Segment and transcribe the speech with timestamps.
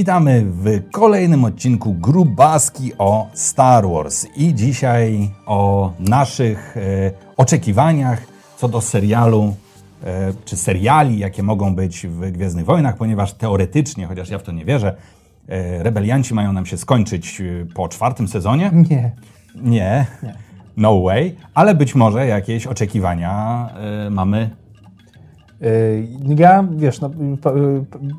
[0.00, 6.80] Witamy w kolejnym odcinku Grubaski o Star Wars i dzisiaj o naszych e,
[7.36, 8.26] oczekiwaniach
[8.56, 9.54] co do serialu
[10.04, 14.52] e, czy seriali, jakie mogą być w Gwiezdnych Wojnach, ponieważ teoretycznie, chociaż ja w to
[14.52, 14.96] nie wierzę,
[15.48, 18.70] e, rebelianci mają nam się skończyć e, po czwartym sezonie.
[18.90, 19.10] Nie.
[19.54, 20.06] Nie,
[20.76, 23.68] no way, ale być może jakieś oczekiwania
[24.06, 24.50] e, mamy.
[25.62, 26.06] Y,
[26.38, 27.10] Ja, wiesz, no,
[27.42, 27.54] pa, y,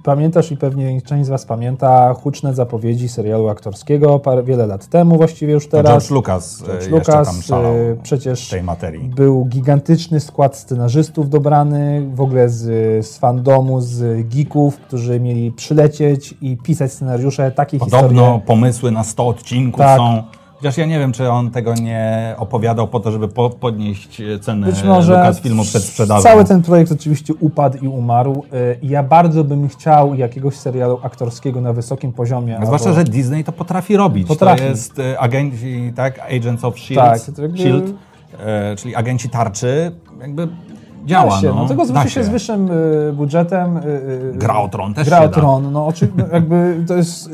[0.04, 5.18] pamiętasz i pewnie część z Was pamięta huczne zapowiedzi serialu aktorskiego parę, wiele lat temu,
[5.18, 5.92] właściwie już teraz.
[5.92, 9.10] George Lucas e, George Lucas, y, przecież tej materii.
[9.10, 12.62] Był gigantyczny skład scenarzystów dobrany, w ogóle z,
[13.08, 18.40] z fandomu, z geeków, którzy mieli przylecieć i pisać scenariusze, takie Podobno historie.
[18.46, 19.98] pomysły na 100 odcinków Tak.
[19.98, 20.24] są.
[20.62, 24.68] Chociaż ja nie wiem, czy on tego nie opowiadał po to, żeby po, podnieść cenę
[24.68, 26.24] Być może Lucasfilmu przed sprzedażą.
[26.24, 28.44] Cały ten projekt oczywiście upadł i umarł.
[28.82, 32.60] I Ja bardzo bym chciał jakiegoś serialu aktorskiego na wysokim poziomie.
[32.66, 34.28] Zwłaszcza, albo- że Disney to potrafi robić.
[34.28, 34.62] Potrafi.
[34.62, 36.20] To jest e, agenci, tak?
[36.20, 37.94] Agents of S.H.I.E.L.D., Tak, jakby- Shield,
[38.40, 40.48] e, czyli agenci tarczy, jakby
[41.06, 41.42] działa.
[41.42, 43.78] Się, no, no, tego da zwykle się z wyższym y, budżetem.
[43.78, 45.30] Y, y, Gra o Tron też Gra się o.
[45.30, 47.30] Tron, no oczywiście, jakby to jest,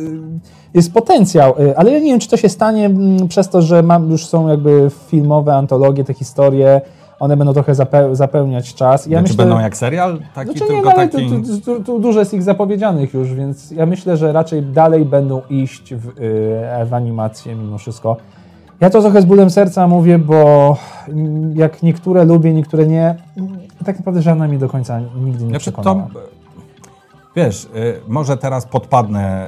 [0.73, 4.11] jest potencjał, ale ja nie wiem, czy to się stanie mm, przez to, że mam,
[4.11, 6.81] już są jakby filmowe antologie, te historie,
[7.19, 9.07] one będą trochę zape, zapełniać czas.
[9.07, 10.19] Ja Czy myślę, będą jak serial?
[10.35, 11.29] Taki znaczy nie, tylko no, ale taki...
[11.29, 15.05] tu, tu, tu, tu dużo jest ich zapowiedzianych już, więc ja myślę, że raczej dalej
[15.05, 16.11] będą iść w,
[16.89, 18.17] w animację mimo wszystko.
[18.79, 20.77] Ja to trochę z bólem serca mówię, bo
[21.53, 23.15] jak niektóre lubię, niektóre nie,
[23.87, 26.07] tak naprawdę żadna mi do końca nigdy nie Znaczy to, przekonała.
[27.35, 29.47] wiesz, y, może teraz podpadnę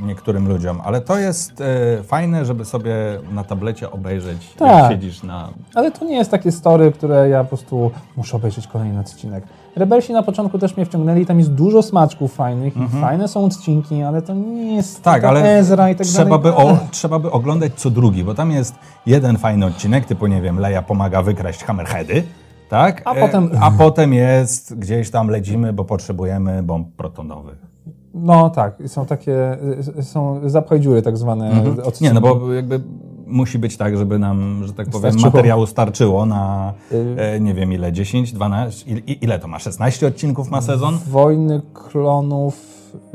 [0.00, 1.62] y, niektórym ludziom, ale to jest
[2.04, 2.94] fajne, żeby sobie
[3.32, 4.90] na tablecie obejrzeć, jak Tak.
[4.92, 5.48] siedzisz na...
[5.74, 9.44] Ale to nie jest takie story, które ja po prostu muszę obejrzeć kolejny odcinek.
[9.76, 14.02] Rebelsi na początku też mnie wciągnęli, tam jest dużo smaczków fajnych i fajne są odcinki,
[14.02, 15.02] ale to nie jest.
[15.02, 16.42] Tak, ale Ezra i tak trzeba, dalej.
[16.42, 18.74] by o, trzeba by oglądać co drugi, bo tam jest
[19.06, 22.22] jeden fajny odcinek, typu, nie wiem, Leia pomaga wykraść Hammerheady,
[22.68, 23.02] tak?
[23.04, 27.66] A E, potem- A potem jest, gdzieś tam lecimy, bo potrzebujemy bomb protonowych.
[28.14, 29.56] No tak, są takie,
[30.00, 31.50] są zapchaj dziury tak zwane.
[31.50, 31.76] Mhm.
[32.00, 32.80] Nie, no bo jakby
[33.26, 35.30] musi być tak, żeby nam, że tak powiem, Starczyło.
[35.32, 39.58] materiału starczyło na, Y- e, nie wiem ile, 10, 12, il- i- ile to ma?
[39.58, 40.98] 16 odcinków ma sezon?
[41.10, 42.56] Wojny klonów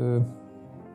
[0.00, 0.41] y,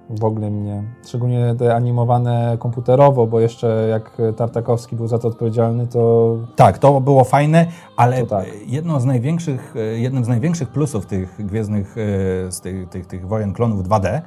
[0.10, 5.88] w ogóle mnie, szczególnie te animowane komputerowo, bo jeszcze jak Tartakowski był za to odpowiedzialny,
[5.88, 7.66] to Tak, to było fajne,
[7.98, 8.46] ale tak.
[8.68, 13.28] jedną z największych, e, jednym z największych plusów tych gwiezdnych, e, z tych, tych, tych
[13.28, 14.22] wojen klonów 2D,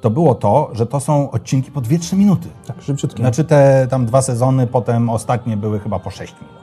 [0.00, 2.48] to było to, że to są odcinki po 2-3 minuty.
[2.66, 3.22] tak szybciutkie.
[3.22, 6.56] Znaczy te tam dwa sezony, potem ostatnie były chyba po 6 minut.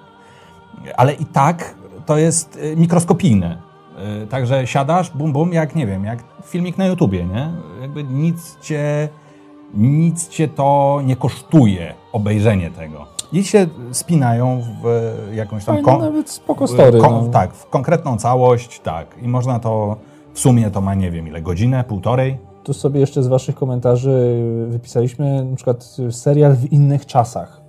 [0.97, 3.57] Ale i tak to jest e, mikroskopijne.
[3.97, 7.49] E, Także siadasz, bum, bum, jak nie wiem, jak filmik na YouTubie, nie?
[7.81, 9.09] Jakby nic cię,
[9.73, 13.05] nic cię to nie kosztuje, obejrzenie tego.
[13.33, 14.87] I się spinają w
[15.31, 15.83] e, jakąś tam...
[15.83, 16.99] Fajne, nawet spoko story.
[16.99, 17.29] kon- no.
[17.29, 19.15] Tak, w konkretną całość, tak.
[19.21, 19.95] I można to,
[20.33, 22.37] w sumie to ma, nie wiem ile, godzinę, półtorej?
[22.63, 27.61] Tu sobie jeszcze z Waszych komentarzy wypisaliśmy na przykład serial w innych czasach.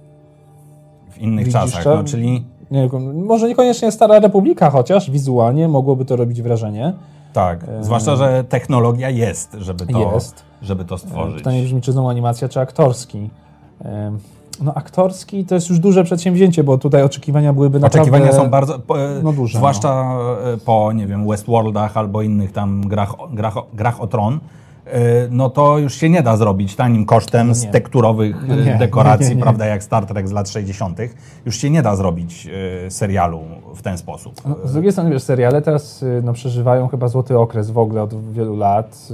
[1.10, 2.44] W innych Widzisz czasach, no czyli...
[2.71, 6.93] Nie, może niekoniecznie Stara Republika, chociaż wizualnie mogłoby to robić wrażenie.
[7.32, 10.43] Tak, zwłaszcza, że technologia jest, żeby to, Jest.
[10.62, 11.38] Żeby to stworzyć.
[11.38, 13.31] Pytanie brzmi, czy znowu animacja, czy aktorski.
[14.62, 18.10] No aktorski to jest już duże przedsięwzięcie, bo tutaj oczekiwania byłyby naprawdę...
[18.10, 18.81] Oczekiwania są bardzo, e,
[19.22, 20.19] no duże, zwłaszcza
[20.55, 24.38] e, po, nie wiem, Westworldach albo innych tam grach, grach, grach o tron,
[25.30, 29.34] no to już się nie da zrobić tanim kosztem z tekturowych e, nie, dekoracji, nie,
[29.34, 30.98] nie, prawda, jak Star Trek z lat 60.
[31.47, 32.48] Już się nie da zrobić
[32.86, 33.41] e, serialu
[33.75, 34.34] w ten sposób.
[34.48, 38.32] No, z drugiej strony, wiesz, seriale teraz no, przeżywają chyba złoty okres w ogóle od
[38.32, 39.08] wielu lat.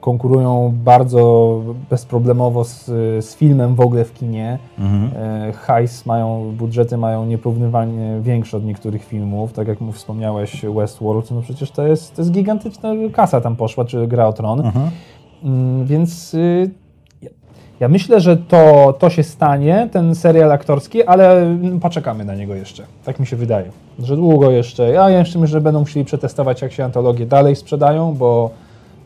[0.00, 2.84] Konkurują bardzo bezproblemowo z,
[3.24, 4.58] z filmem w ogóle w kinie.
[4.78, 5.10] Mhm.
[5.48, 9.52] E, Hajs mają, budżety mają nieporównywalnie większe od niektórych filmów.
[9.52, 13.84] Tak jak mu wspomniałeś, Westworld, no przecież to jest, to jest gigantyczna kasa tam poszła,
[13.84, 14.60] czy Gra o Tron.
[14.60, 14.90] Mhm.
[15.44, 16.70] Mm, Więc y,
[17.80, 22.54] ja- myślę, że to, to się stanie, ten serial aktorski, ale mm, poczekamy na niego
[22.54, 22.82] jeszcze.
[23.04, 23.70] Tak mi się wydaje.
[23.98, 24.90] Że długo jeszcze.
[24.90, 28.50] Ja jeszcze myślę, że będą musieli przetestować, jak się antologie dalej sprzedają, bo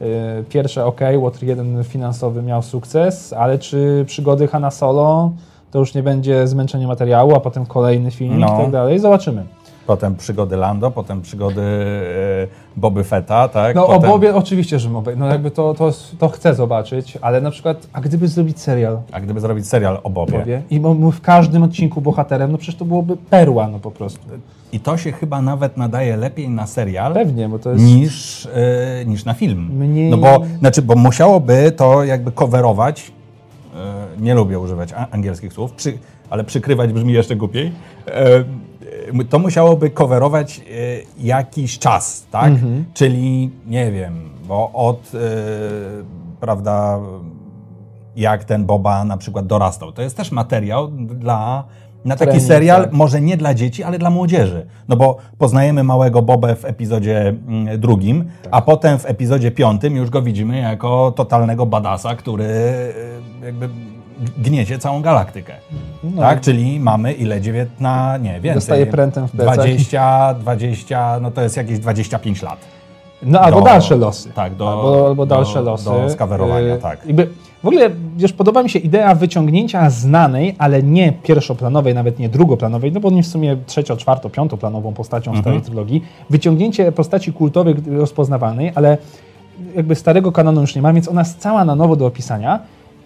[0.02, 0.04] y,
[0.48, 5.32] pierwsze ok, Water 1 finansowy miał sukces, ale czy przygody Hanna Solo
[5.70, 8.46] to już nie będzie zmęczenie materiału, a potem kolejny film No.
[8.46, 8.98] i tak dalej.
[8.98, 9.44] Zobaczymy.
[9.92, 12.46] Potem przygody Lando, potem przygody e,
[12.76, 13.74] Boby Fetta, tak?
[13.74, 17.40] No potem, o Bobie oczywiście, że Bobie, no jakby to, to, to chcę zobaczyć, ale
[17.40, 20.38] na przykład, a gdyby zrobić serial A gdyby zrobić serial o Bobie.
[20.38, 24.20] Bobie i był w każdym odcinku bohaterem, no przecież to byłoby perła, no po prostu.
[24.72, 27.84] I to się chyba nawet nadaje lepiej na serial Pewnie, bo to jest...
[27.84, 29.70] niż, e, niż na film.
[29.78, 33.12] Mniej- No bo, znaczy, bo musiałoby to jakby coverować,
[33.74, 35.98] e, nie lubię używać angielskich słów, przy,
[36.30, 37.72] ale przykrywać brzmi jeszcze głupiej,
[38.06, 38.44] e,
[39.30, 40.62] to musiałoby coverować e,
[41.18, 42.48] jakiś czas, tak?
[42.48, 42.84] Mhm.
[42.94, 45.18] Czyli, nie wiem, bo od, e,
[46.40, 47.00] prawda,
[48.16, 49.92] jak ten Boba na przykład dorastał.
[49.92, 51.64] To jest też materiał dla,
[52.04, 52.92] na taki Trening, serial, tak.
[52.92, 54.66] może nie dla dzieci, ale dla młodzieży.
[54.88, 58.52] No bo poznajemy małego Bobę w epizodzie mm, drugim, Tak.
[58.54, 63.68] a potem w epizodzie piątym już go widzimy jako totalnego badasa, który y, jakby
[64.38, 65.54] gniecie całą galaktykę.
[66.04, 66.22] No.
[66.22, 66.40] Tak?
[66.40, 67.40] Czyli mamy ile?
[67.40, 67.84] 19,
[68.22, 68.54] nie, więcej.
[68.54, 69.54] Dostaje prętem w plecach.
[69.54, 72.58] 20, 20, no to jest jakieś 25 lat.
[73.22, 74.30] No albo do- dalsze losy.
[74.34, 75.84] tak, do- albo, albo do- dalsze losy.
[75.84, 77.06] do skawerowania, Yy, tak.
[77.06, 77.28] Jakby,
[77.62, 82.92] w ogóle, wiesz, podoba mi się idea wyciągnięcia znanej, ale nie pierwszoplanowej, nawet nie drugoplanowej,
[82.92, 85.42] no bo nie w sumie trzecio, czwarto, piątoplanową postacią Mhm.
[85.42, 86.02] starej trylogii.
[86.30, 88.98] Wyciągnięcie postaci kultowej, rozpoznawalnej, ale
[89.76, 92.58] jakby starego kanonu już nie ma, więc ona jest cała na nowo do opisania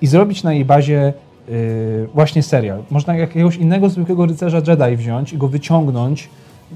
[0.02, 1.12] i zrobić na jej bazie
[1.48, 2.82] yy, właśnie serial.
[2.90, 6.28] Można jakiegoś innego zwykłego rycerza Jedi wziąć i go wyciągnąć.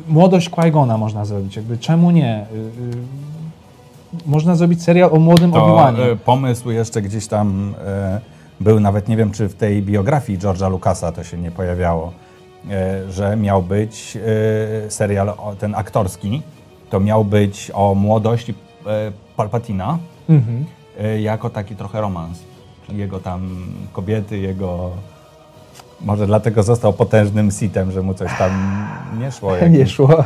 [0.09, 2.47] Młodość Qui-Gona można zrobić, jakby czemu nie?
[2.53, 6.03] Yy, yy, można zrobić serial o młodym Obi-Wanie.
[6.13, 7.75] e, pomysł jeszcze gdzieś tam
[8.61, 12.13] był, nawet nie wiem, czy w tej biografii George'a Lucasa to się nie pojawiało,
[13.11, 14.19] że miał być
[14.89, 16.43] serial ten aktorski,
[16.91, 18.55] to miał być o młodości
[19.37, 19.99] Palpatina,
[20.29, 20.65] Mhm.
[21.21, 22.39] jako taki trochę romans.
[22.87, 24.91] Czyli jego tam kobiety, jego...
[26.05, 28.51] Może dlatego został potężnym sitem, że mu coś tam
[29.19, 29.53] nie szło.
[29.71, 30.25] Nie Jakiś szło.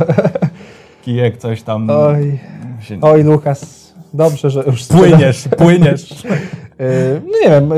[1.04, 1.90] kijek coś tam...
[1.90, 2.38] Oj,
[2.80, 2.98] się...
[3.02, 6.24] oj Lukas, dobrze, że już Płyniesz, płyniesz.
[6.24, 7.70] Yy, No nie wiem,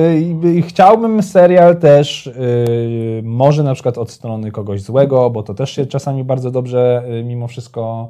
[0.54, 5.70] yy, chciałbym serial też yy, może na przykład od strony kogoś złego, bo to też
[5.70, 8.08] się czasami bardzo dobrze mimo wszystko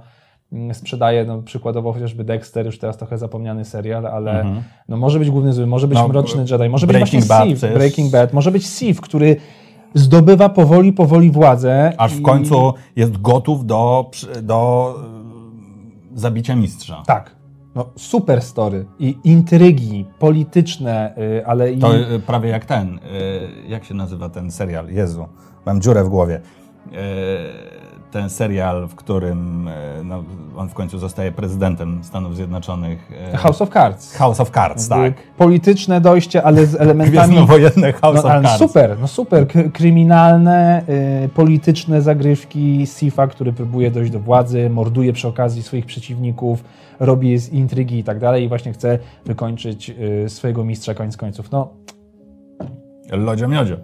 [0.52, 4.44] yy, sprzedaje, no przykładowo chociażby Dexter, już teraz trochę zapomniany serial, ale
[4.88, 6.12] no może być główny zły, może być Mhm.
[6.12, 7.48] No, Mroczny Jedi, może być właśnie Bad.
[7.74, 9.36] Breaking Bad, może być Sith, który
[9.96, 11.92] zdobywa powoli, powoli władzę.
[11.98, 14.10] Aż w i- końcu jest gotów do,
[14.42, 14.94] do
[16.14, 17.02] y, zabicia mistrza.
[17.06, 17.36] Tak.
[17.74, 21.78] No, super story i intrygi polityczne, yy, ale i...
[21.78, 23.00] To y, prawie jak ten, y,
[23.68, 24.88] jak się nazywa ten serial?
[24.88, 25.26] Jezu,
[25.66, 26.40] mam dziurę w głowie.
[28.10, 29.72] Ten serial, w którym y,
[30.04, 30.24] no,
[30.56, 33.10] on w końcu zostaje prezydentem Stanów Zjednoczonych.
[33.34, 34.16] y, House of Cards.
[34.16, 35.12] House of Cards, tak.
[35.36, 37.10] Polityczne dojście, ale z elementami...
[37.10, 38.58] Gwiezdnowojenne House No, of Cards.
[38.58, 39.48] super, no super.
[39.48, 40.82] K- kryminalne,
[41.24, 46.64] y, polityczne zagrywki Sifa, który próbuje dojść do władzy, morduje przy okazji swoich przeciwników,
[47.00, 49.90] robi z intrygi i tak dalej i właśnie chce wykończyć
[50.24, 51.50] y, swojego mistrza koniec końców.
[51.50, 51.68] No,
[53.10, 53.76] Lodzio miodzio.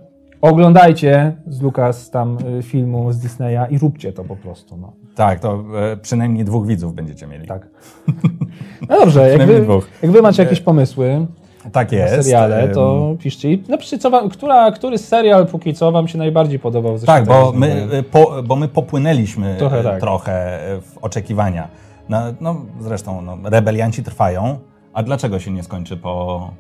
[0.43, 4.77] Oglądajcie z Lukas tam y, filmu z Disneya i róbcie to po prostu.
[4.77, 4.93] No.
[5.15, 7.47] Tak, to e, przynajmniej dwóch widzów będziecie mieli.
[7.47, 7.69] Tak.
[8.89, 9.89] No dobrze, jak wy, dwóch.
[10.03, 11.27] jak wy macie jakieś pomysły
[11.73, 12.15] Tak na jest.
[12.15, 13.53] seriale, Em, to piszcie.
[13.53, 16.99] I napiszcie, co wam, która, który serial póki co wam się najbardziej podobał.
[16.99, 20.01] ze Tak, bo my, y, po, bo my popłynęliśmy Trochę trochę, tak.
[20.01, 21.69] trochę w oczekiwania.
[22.09, 24.59] No, no, zresztą no, rebelianci trwają,
[24.93, 26.51] a dlaczego się nie skończy po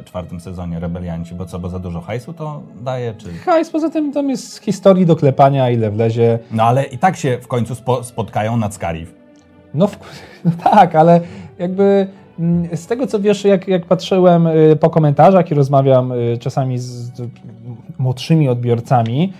[0.00, 1.34] y, czwartym sezonie rebelianci?
[1.34, 3.14] Bo co, bo za dużo hajsu to daje?
[3.14, 3.32] Czy...
[3.32, 6.38] Hajs, poza tym tam jest historii do klepania, ile wlezie.
[6.50, 9.14] No ale i tak się w końcu spo, spotkają nad Scarif.
[9.74, 9.98] No, w,
[10.44, 11.20] no tak, ale
[11.58, 12.06] jakby
[12.38, 16.78] mm, z tego co wiesz, jak, jak patrzyłem y, po komentarzach i rozmawiam y, czasami
[16.78, 17.12] z,
[17.98, 19.32] młodszymi odbiorcami,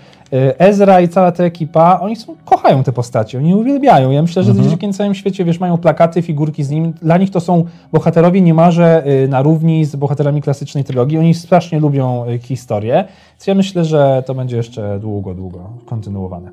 [0.59, 4.11] Ezra i cała ta ekipa, oni są, kochają te postacie, oni uwielbiają.
[4.11, 4.71] Ja myślę, że Mhm.
[4.71, 6.93] ludzie na całym świecie, wiesz, mają plakaty, figurki z nim.
[7.03, 11.19] Dla nich to są bohaterowie niemalże y, na równi z bohaterami klasycznej trylogii.
[11.19, 16.51] Oni strasznie lubią y, historię, więc ja myślę, że to będzie jeszcze długo, długo kontynuowane.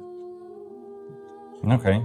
[1.75, 2.01] Okej.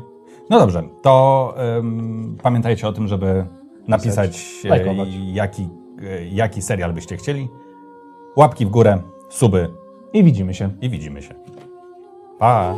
[0.51, 3.45] No dobrze, to ym, pamiętajcie o tym, żeby
[3.89, 5.09] napisać, e, lajkować.
[5.33, 5.69] jaki,
[6.03, 7.49] e, jaki serial byście chcieli.
[8.37, 8.99] Łapki w górę,
[9.31, 9.69] suby
[10.13, 10.71] I widzimy się.
[10.81, 11.35] i widzimy się.
[12.39, 12.77] 啊